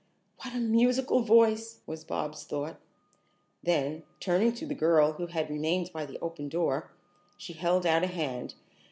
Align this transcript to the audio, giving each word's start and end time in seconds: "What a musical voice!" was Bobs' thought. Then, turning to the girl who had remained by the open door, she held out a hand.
"What 0.39 0.55
a 0.55 0.59
musical 0.59 1.19
voice!" 1.19 1.81
was 1.85 2.03
Bobs' 2.03 2.43
thought. 2.45 2.77
Then, 3.61 4.01
turning 4.19 4.51
to 4.55 4.65
the 4.65 4.73
girl 4.73 5.11
who 5.13 5.27
had 5.27 5.47
remained 5.47 5.91
by 5.93 6.07
the 6.07 6.17
open 6.21 6.49
door, 6.49 6.89
she 7.37 7.53
held 7.53 7.85
out 7.85 8.03
a 8.03 8.07
hand. 8.07 8.55